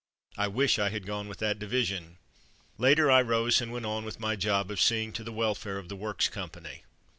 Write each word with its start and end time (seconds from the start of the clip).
'^ 0.33 0.33
I 0.35 0.47
wish 0.47 0.79
I 0.79 0.89
had 0.89 1.05
gone 1.05 1.27
with 1.27 1.37
that 1.37 1.59
division." 1.59 2.17
Later 2.79 3.11
I 3.11 3.21
rose 3.21 3.61
and 3.61 3.71
went 3.71 3.85
on 3.85 4.03
with 4.03 4.19
my 4.19 4.35
job 4.35 4.71
of 4.71 4.81
seeing 4.81 5.13
to 5.13 5.23
the 5.23 5.31
welfare 5.31 5.77
of 5.77 5.89
the 5.89 5.95
Works 5.95 6.27
company. 6.27 6.81